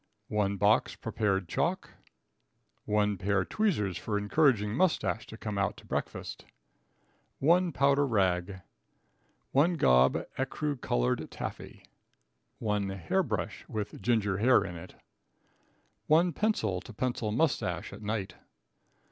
[0.29, 1.91] 1 box Prepared Chalk.
[2.85, 6.43] 1 Pair Tweezers for encouraging Moustache to come out to breakfast.
[7.37, 8.61] 1 Powder Rag.
[9.51, 11.83] 1 Gob ecru colored Taffy.
[12.57, 14.95] 1 Hair brush, with Ginger Hair in it.
[16.07, 18.33] 1 Pencil to pencil Moustache at night.